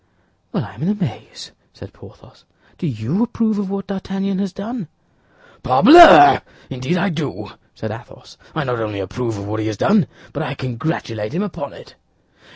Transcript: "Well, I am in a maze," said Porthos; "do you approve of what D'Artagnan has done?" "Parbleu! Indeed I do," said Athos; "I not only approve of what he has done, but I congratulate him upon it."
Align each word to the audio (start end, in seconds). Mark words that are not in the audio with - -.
"Well, 0.51 0.65
I 0.65 0.73
am 0.73 0.81
in 0.81 0.89
a 0.89 0.95
maze," 0.95 1.51
said 1.73 1.93
Porthos; 1.93 2.43
"do 2.79 2.87
you 2.87 3.21
approve 3.21 3.59
of 3.59 3.69
what 3.69 3.85
D'Artagnan 3.85 4.39
has 4.39 4.51
done?" 4.51 4.87
"Parbleu! 5.61 6.41
Indeed 6.71 6.97
I 6.97 7.09
do," 7.09 7.51
said 7.75 7.91
Athos; 7.91 8.39
"I 8.55 8.63
not 8.63 8.79
only 8.79 8.99
approve 8.99 9.37
of 9.37 9.45
what 9.47 9.59
he 9.59 9.67
has 9.67 9.77
done, 9.77 10.07
but 10.33 10.41
I 10.41 10.55
congratulate 10.55 11.33
him 11.35 11.43
upon 11.43 11.73
it." 11.73 11.93